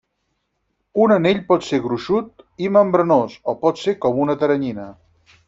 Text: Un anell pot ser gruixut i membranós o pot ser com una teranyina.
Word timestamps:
Un 1.03 1.11
anell 1.15 1.41
pot 1.51 1.67
ser 1.67 1.79
gruixut 1.83 2.41
i 2.69 2.73
membranós 2.79 3.37
o 3.55 3.57
pot 3.67 3.83
ser 3.85 3.95
com 4.07 4.25
una 4.27 4.39
teranyina. 4.47 4.89